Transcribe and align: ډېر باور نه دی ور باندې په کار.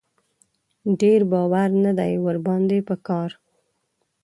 ډېر 1.01 1.21
باور 1.31 1.69
نه 1.83 1.91
دی 1.99 2.13
ور 2.25 2.37
باندې 2.47 2.77
په 2.87 2.95
کار. 3.07 3.29